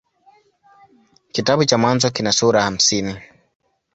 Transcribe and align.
Kitabu 1.31 1.65
cha 1.65 1.77
Mwanzo 1.77 2.09
kina 2.11 2.31
sura 2.31 2.61
hamsini. 2.63 3.17